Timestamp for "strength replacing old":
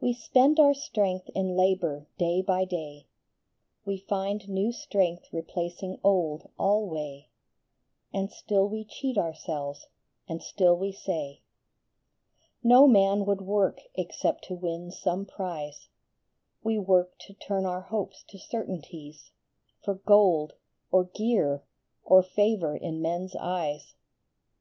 4.70-6.48